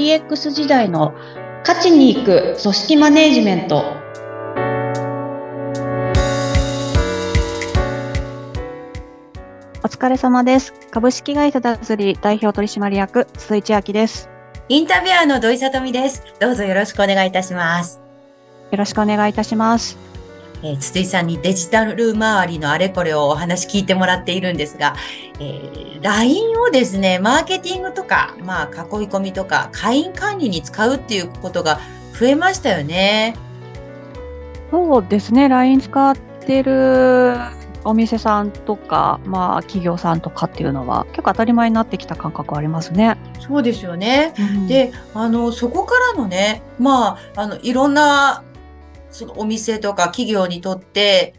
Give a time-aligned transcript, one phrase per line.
[0.00, 1.12] DX 時代の
[1.60, 3.84] 勝ちに行く組織マネジメント。
[9.82, 10.72] お疲れ様です。
[10.90, 14.30] 株式会社ダズリ代表取締役鈴井千明です。
[14.70, 16.24] インタビュアーの土井さとみです。
[16.40, 18.00] どうぞよろしくお願いいたします。
[18.70, 19.98] よろしくお願いいたします
[20.62, 24.94] えー、筒井さんにデジタル周りのあれこれをお話聞いてもらっているんですが、
[25.38, 28.72] えー、LINE をですね、マーケティングとか、まあ、囲い
[29.08, 31.80] 込みとか、会員管理に使うっていうことが
[32.18, 33.36] 増えましたよね。
[34.70, 37.34] そうですね、LINE 使ってる
[37.84, 43.16] お店さんとか、まあ、企業さんとかっていうのは結構当たり前になってきた感覚ありますね。
[43.40, 44.34] そうですよね。
[44.38, 48.42] うん、で、あの、そこからのね、まあ、あの、いろんな
[49.10, 51.34] そのお店とか企業にとって、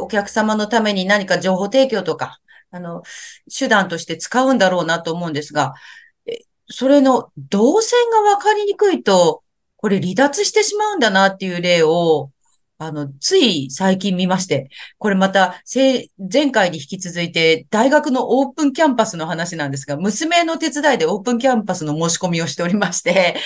[0.00, 3.02] お客様のために何か情報提供とか、あの、
[3.56, 5.74] 手段として使うんだろうなと思うんですが、
[6.68, 9.42] それの動線がわかりにくいと、
[9.76, 12.30] これ離脱してしまうんだなっていう例を、
[12.80, 23.36] あの、つい最近見まして、これまた、前回に引き続いて、大学のオープンキャンパスの話なんですが、娘の手伝いでオープンキャンパスの申し込みをしておりまして、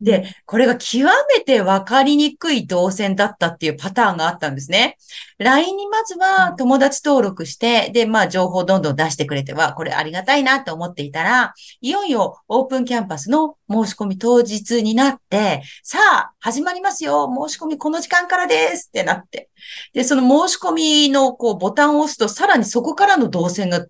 [0.00, 4.96] で、これが極めて分かりにくい動線だったっていうパターンがあったんですね。
[5.38, 19.50] LINE にまずは友達登録して、で、まあ情報どんどん出してくれては、これありがたいなと思っていたら、いよいよオープンキャンパスの申し込み当日になって、さあ、始まりますよ申し込みこの時間からですってなって。
[19.92, 23.86] で、その申し込みのこうボタンを押すと、さらにそこからの動線が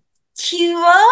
[0.49, 0.59] 極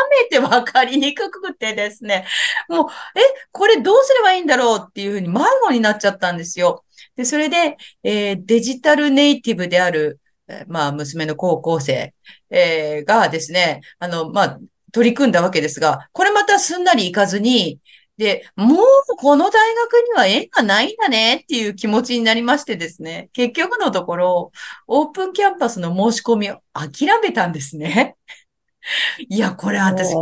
[0.09, 2.25] めてわかりにくくてですね、
[2.67, 6.83] もう、え、これどうすればいいんだろうっていうふうに迷子になっちゃったんですよ。
[7.15, 10.19] で、それで、えー、デジタルネイティブである、
[10.67, 12.13] まあ、娘の高校生、
[12.49, 14.59] えー、がですね、あの、まあ、
[14.91, 17.79] 取り組んだわけですが、これまたすんなりいかずに、
[18.17, 18.77] で、もう
[19.17, 24.51] この大学には縁がないんだねっていう気持ちになりましてですね、結局のところ、
[24.87, 28.17] オープンキャンパスの申し込みを諦めたんですね。
[29.27, 30.13] いや、これ私、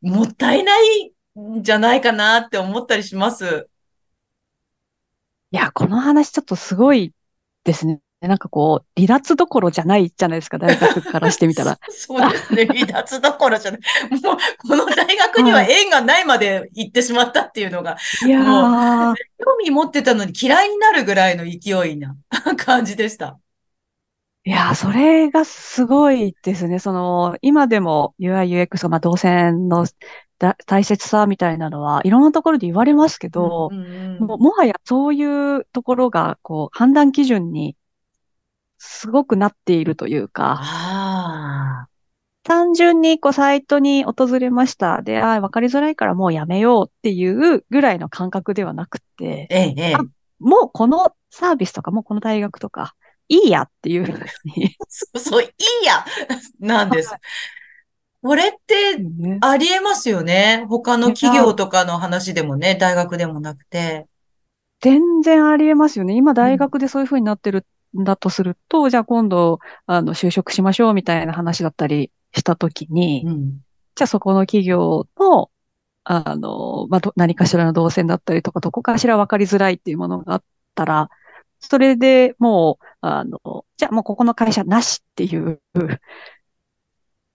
[0.00, 1.12] もったいない
[1.58, 3.68] んじゃないかなって思ったりします。
[5.50, 7.12] いや、この話ちょっとすごい
[7.64, 8.00] ですね。
[8.20, 11.78] なんかこう、離脱どころじゃないじゃないですか、大学からしてみたら。
[11.90, 13.80] そうですね、 離脱どころじゃない。
[14.22, 14.36] もう、
[14.66, 17.96] この大学には縁がないまで行ってしまったっていうのが、
[18.26, 19.14] いやー。
[19.38, 22.16] 興味持ってたのに嫌いになるぐらいの勢いな
[22.56, 23.38] 感じでした。
[24.46, 26.78] いや、それがすごいですね。
[26.78, 29.86] その、今でも UI、UX まあ、動線の
[30.66, 37.74] 大切さみたいなのは、いろんなところで言われますけど、うんうんももはやそういうところが、こう、判断基準に
[38.76, 41.88] すごくなっているというか、
[42.42, 45.00] 単純にこうサイトに訪れました。
[45.00, 49.96] で、ああ、わかりづらいからもうやめようっていうぐらいの感覚ではなくて、ええ、
[50.38, 52.94] もうこのサービスとか、もうこの大学とか、
[53.28, 54.06] いいやっていう。
[54.88, 56.04] そう そう、いいや
[56.60, 57.14] なんです。
[58.22, 58.98] これって
[59.42, 60.64] ありえますよね。
[60.68, 64.06] 他の企業とかの話でもね、大学でもなくて。
[64.80, 66.14] 全然ありえますよね。
[66.14, 67.66] 今大学でそういうふうになってる
[67.98, 73.60] んだとすると、うん、じゃあ今度、あの、就職しましょうみたいな話だったりしたときに、うん、
[73.94, 75.50] じゃあそこの企業の、
[76.04, 80.42] あの、まあ、何かしらの動線だったりとか、どこかしら分かりづらいっていうものがあっ
[80.74, 81.10] たら、
[81.68, 85.60] それでもう、あの、じゃあもうここの会社なしっていう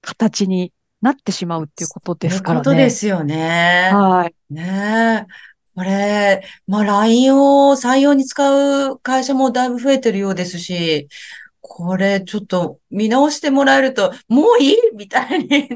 [0.01, 2.63] 形になってしまうっていうことですからね。
[2.63, 3.89] そういうことですよね。
[3.93, 4.53] はい。
[4.53, 5.49] ねえ。
[5.75, 11.07] これ、まあ LINE を採用に使う会社もだいぶ増えてるようですし、
[11.61, 15.69] これちょっと見直してもらえると、もういいみたいに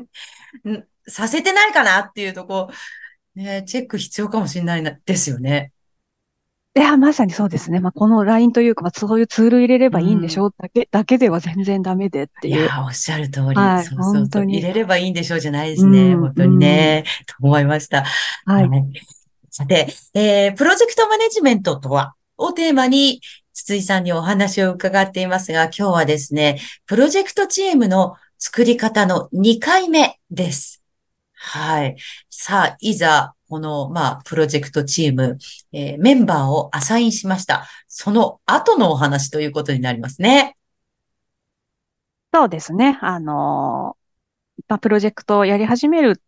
[1.08, 2.70] させてないかなっていうとこ、
[3.36, 5.72] ね、チェック必要かもしれないな、ですよね。
[6.76, 7.80] いや、まさにそうですね。
[7.80, 12.64] まあ、この LINE というか、まあ、そういうツール入れればいいんでしょう、だけ、だけでは全然ダメでっていう。
[12.64, 13.56] いや、おっしゃる通り。
[13.56, 14.46] はい、そうそうそう。
[14.46, 16.16] 入れればいいんでしょうじゃないですね。
[16.16, 17.04] 本当にね。
[17.28, 18.04] と思いました。
[18.46, 18.70] はい。
[19.52, 23.22] さて、えー、プロジェクトマネジメントとはをテーマに、
[23.54, 30.82] 筒井さんにお話を伺っていますが、今日はですね、プロジェクトチームの作り方の2回目です。
[31.34, 31.96] はい。
[32.32, 35.38] さあ、いざ、この、まあ、プロジェクトチーム、
[35.74, 37.68] えー、メンバーをアサインしました。
[37.88, 40.58] その後のお話ということになりますね。
[42.34, 42.98] そうですね。
[43.04, 43.96] あの
[44.68, 46.20] まあ、プロジェクトをやり始める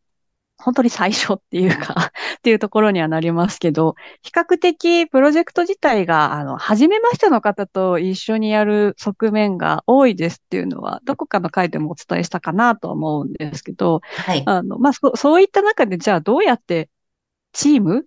[0.57, 14.43] 本当に最初っていうか っていうところにはなりますけど、比較的プロジェクト自体が、あの、初めましての方と一緒にやる側面が多いですっていうのは、どこかの回でもお伝えしたかなと思うんですけど、はい。
[14.45, 16.89] あの、まあ、そそういった中で、じゃあどうやって
[17.55, 18.05] チーム？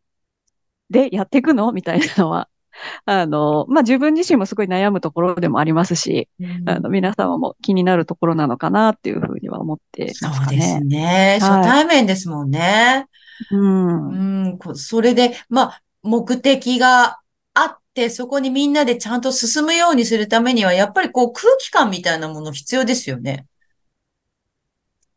[0.90, 1.72] でやっていくの？
[1.72, 2.48] みたいなのは、
[3.04, 10.46] あの、まあ、自分自身もすごい悩むところでもありますし、うん、あの、皆様も気になるところなのかなっていうふうには思ってますかね。
[10.46, 11.38] そうですね。
[11.40, 13.06] 初対面ですもんね。
[13.50, 14.48] うん。
[14.50, 17.18] うん、それで、まあ、目的が
[17.54, 23.46] あって、そこにみんなでちゃんと進むようにするためには、やっぱりこう空気感みたいなもの必要ですよね。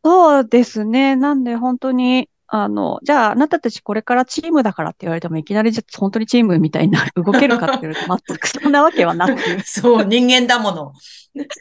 [0.04, 1.16] そうですね。
[1.16, 9.42] なんで本当に、あの、じゃああなたたちこれからチームだからって言われてもいきなりじゃ本当にチームみたいにな 動けるかって言われると全くそんなわけはなく。
[9.63, 10.94] そう、人間だもの。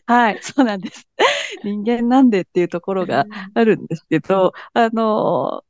[0.06, 1.06] はい、そうなんです。
[1.62, 5.62] 人間なんでっていうところがあるんですけど、あの、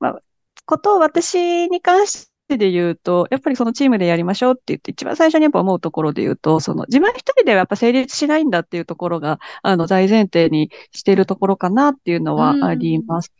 [0.00, 0.20] まあ、
[0.64, 13.32] ことを私に関してで言うと、やっぱりそのチームでやりましょうって言って、一番最初にやっぱ思うところで言うと、その自分一人ではやっぱ成立しないんだっていうところが、あの、大前提にしているところかなっていうのはあります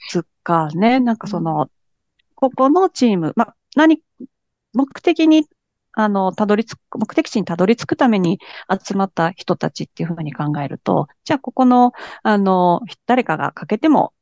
[0.43, 0.99] かね。
[0.99, 1.71] んなんかその、
[2.35, 4.03] ここのチーム、まあ、何、
[4.75, 5.47] 目的に、
[5.93, 8.41] あの、たどり着く、目的地にたどり着くために
[8.85, 11.93] 集まった人たちっていうふうに考えると、じゃあここの、
[12.23, 14.13] あの、誰かが欠けても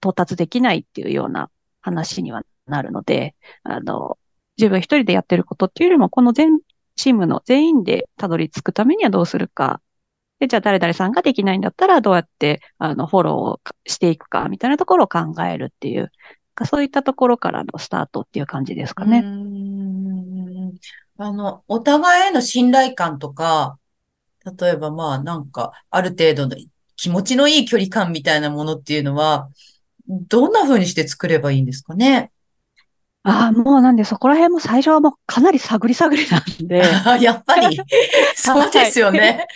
[0.00, 4.18] 到達できないっていうような話にはなるので、あの、
[4.56, 6.58] 自分一人でやってることっていうよりも、この全
[6.96, 9.80] チームの全員でたどり着くためにはどうするか。
[10.38, 16.10] で、じゃあ誰々さんができないんだったらどうやって、あの、フォローをしていくか、みたいなところを考えるっていう、
[16.66, 19.22] そういったところからのスタートっていう感じですかね。
[21.18, 23.78] あの、お互いへの信頼感とか、
[24.58, 26.56] 例えばまあなんか、ある程度の
[26.96, 29.48] 気持ちのいい距離感みたいなものっていうのは、
[30.08, 32.30] どんな風にして作ればいいんですかね？
[33.22, 36.82] ああ、もうなんでそこら辺も最初はもうかなり探り探りなんで。
[37.22, 37.78] やっぱり、
[38.34, 39.46] そうですよね。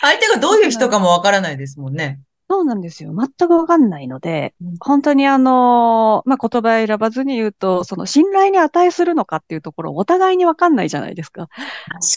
[0.00, 2.20] 相手がどういう人かもわからないですもんね。
[2.52, 3.14] そうなんですよ。
[3.16, 11.48] 全くわかんないので、本当にあの、まあ、言葉選ばずに言うと、その信頼に値するのかっていうところお互いにわかんないじゃないですか。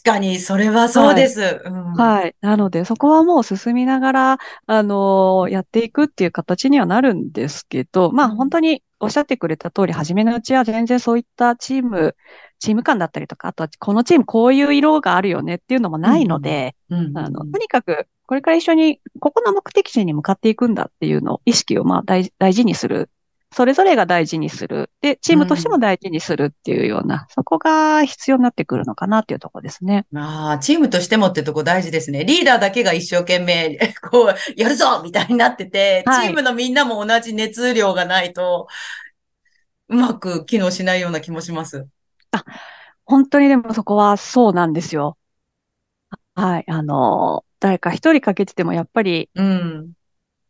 [0.03, 1.39] 確かに、それはそうです。
[1.39, 1.61] はい。
[1.63, 4.37] うん、はい、なので、そこはもう進みながら、
[4.67, 12.15] あの、やっていくっていう形にはなるんですけど、まあ、本当におっしゃってくれた通り、初めのうちは全然そういったチーム、
[12.59, 16.75] チーム感だったりとか、あとはこのチームこういう色があるよねっていうのもないので、
[17.15, 23.09] あの、とにかくこれから一緒にここの目的地に向かっていくんだっていうのを意識をまあ大大事にする。
[23.51, 24.89] それぞれが大事にする。
[25.01, 30.05] で、チームとしても大事にするっていうような、うん、そこが必要になってくるのかなっていうところですね。
[30.13, 32.25] ああ、チームとしてもってとこ大事ですね。
[32.25, 33.77] リーダーだけが一生懸命、
[34.11, 38.67] こう、やるぞみたいになってて、はい、チームのみんなも同じ熱量がないと、
[39.87, 41.87] うまく機能しないような気もします。
[42.31, 42.43] あ、
[43.05, 45.17] 本当にでもそこはそうなんですよ。
[46.33, 46.65] はい。
[46.67, 49.93] あの、誰か一人かけててもやっぱり、うん、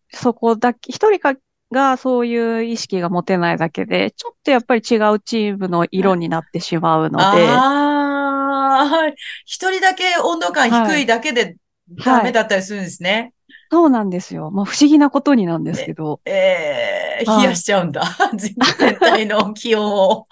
[0.10, 1.36] そこだけ、一人か
[1.76, 7.26] がそういう意識が持てないだけで、ちょっとやっぱり違うチームの色になってしまうので。
[7.26, 9.12] ああ、
[9.44, 11.58] 一人だけ温度感低いだけで
[12.04, 13.12] ダメだったりするんですね。
[13.12, 13.32] はいはい
[13.72, 14.52] そうなんですよ。
[14.52, 16.22] まあ不思議なことになんですけど。
[16.24, 18.04] ええー、冷やしちゃうんだ。
[18.38, 18.54] 全
[19.00, 20.28] 体の気温を。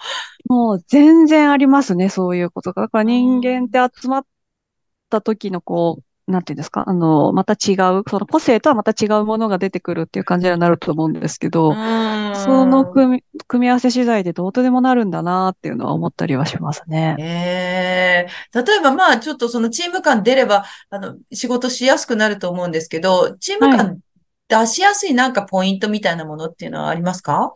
[0.48, 2.82] もう全然ありますね、そういうことが。
[2.82, 4.26] だから人間って集まっ
[5.10, 6.84] た時のこう、なんていうんですか？
[6.86, 17.16] あの、また違う、その個性とはまた違うものが出てくるっていう感じになると思うんですけど、その組み組み合わせ次第でどうとでもなるんだなっていうのは思ったりはしますね。
[17.18, 23.98] ええー、例えばまあちょっとそのチーム感出れば、あの、仕事しやすくなると思うんですけど、チーム感
[24.48, 27.52] 出しやすいなんかポイントみたいなものっていうのはありますか、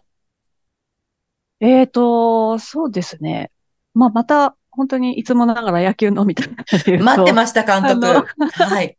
[1.61, 3.51] ええーと、そうですね。
[3.95, 6.65] まあまた、本当にいつもながら野球のみたいな
[7.05, 8.07] 待ってました、監督。
[8.07, 8.97] はい。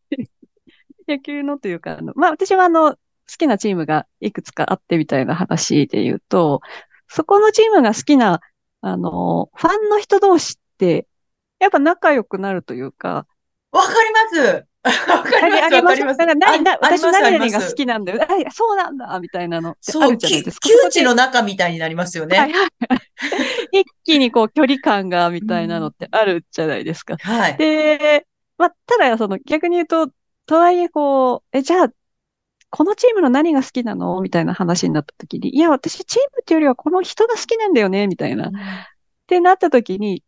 [1.08, 2.98] 野球のというか、あの、まあ私はあの、好
[3.38, 6.60] きなチームがいくつかあってみたいな話で言うと、
[7.08, 8.42] そこのチームが好きな、
[8.82, 11.08] あの、ファンの人同士って、
[11.60, 13.26] やっぱ仲良くなるというか。
[13.72, 14.20] わかりま
[14.60, 15.76] すわかります。
[15.76, 16.18] あります。
[16.18, 18.22] だから何、な私何々が好きなんだよ。
[18.24, 20.70] あ、そうなんだ、みたいなのってあるじゃないですか。
[20.70, 22.38] 窮地の中みたいになりますよね。
[22.38, 22.70] はいはい、
[23.82, 27.18] 一気にこう距離感が、みたいなのってあるじゃないですか。
[27.20, 27.58] はい。
[27.58, 28.26] で、
[28.58, 30.10] まあ、ただ、その逆に言うと、
[30.46, 31.90] とはいえこう、え、じゃあ、
[32.72, 38.48] このチームの何が好きなのみたいな話になった時に、いや、私チームっていうよりはこの人が好きなんだよね、みたいな。
[38.48, 38.60] うん、っ
[39.28, 40.24] てなった時に、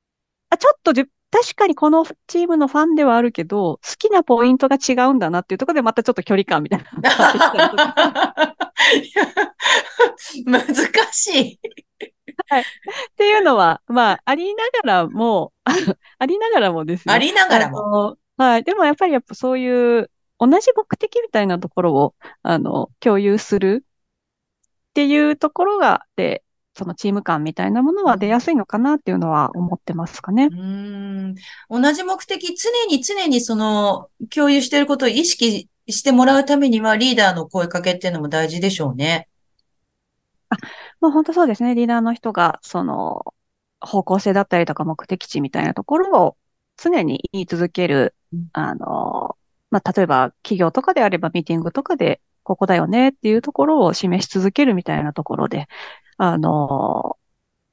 [0.50, 0.94] あ、ちょっと
[1.32, 6.92] 確かにこのチームのファンではあるけど、好きなポイントが違うんだなっていうところでまたちょっと距離感みたいな。
[10.46, 10.66] 難
[11.14, 11.60] しい。
[12.48, 12.62] はい。
[12.62, 12.66] っ
[13.16, 15.54] ていうのは、まあ、ありながらも、
[16.20, 17.14] ありながらもですね。
[17.14, 18.18] ありながらも。
[18.38, 18.64] はい。
[18.64, 23.86] でもやっぱりやっぱそういう同じ目的みたいなところを、あの、共有する
[24.90, 30.50] っていうところが、で、そのチーム感みたいなものは出やすいのかなっていうのは思ってますかね。
[30.52, 31.36] うん
[31.70, 39.28] 同じ目的、常に常にその共有していることを意識してもらうためにはリーダーの声かけっていうのも大事でしょうね。
[40.50, 40.56] あ、
[41.00, 41.76] まあ本当そうですね。
[41.76, 43.34] リーダーの人が、その、
[43.82, 46.38] 方向性だったりとか目的地みたいなところを
[46.78, 48.16] 常に言い続ける、
[48.54, 49.38] あの、
[49.72, 55.68] まあ例えば企業とかであればミーティングとかで、ここだよねっていうところを示し続けるみたいなところで、
[56.24, 57.18] あの、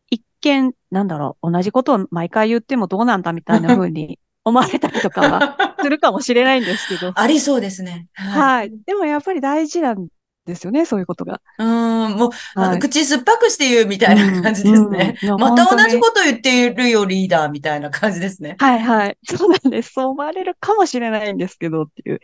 [0.08, 7.12] 一見、なんだろう、同じことを毎回言ってもどうなんだみたいな風に 思われたりとかはするかもしれないんですけど。
[7.14, 8.06] ありそうですね。
[8.14, 8.72] はい。
[8.86, 10.08] でもやっぱり大事なん
[10.46, 11.42] ですよね、そういうことが。
[11.58, 15.18] うん、もう、はい、口酸っぱくして言うみたいな感じですね。
[15.22, 18.56] うんうん、また同じこと言っているよ、リーダーみたいな感じですね。
[18.58, 19.18] はいはい。
[19.24, 19.92] そうなんです。
[19.92, 22.20] そう思われるかもしれないんですけどっていう。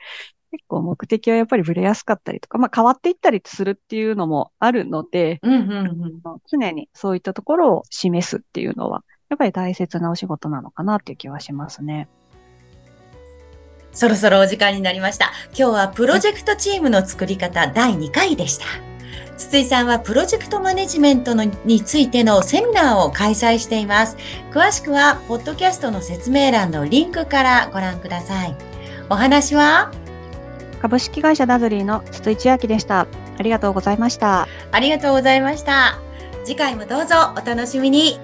[0.55, 12.09] 結構目的はやっぱりぶれやすかったりとか、まあ変わっていったりするっていうのもあるので、うんうんうん、常にそういったところを示すっていうのは、やっぱり大切なお仕事なのかなっていう気はしますね。
[13.91, 15.33] そろそろお時間になりました。
[15.49, 18.67] 今日はプロジェクトチームの作り方第2回でした。
[19.37, 24.17] 筒井さんはプロジェクトマネジメントのについてのセミナーを開催しています。
[24.53, 28.57] 詳しくは、ポッドキャストの説明欄のリンクからご覧ください。
[29.11, 29.91] お話は？
[30.85, 33.07] 株式会社ダズリーの筒井千明でした。
[33.39, 34.47] ありがとうございました。
[34.71, 35.99] ありがとうございました。
[36.45, 38.21] 次回もどうぞお楽しみに。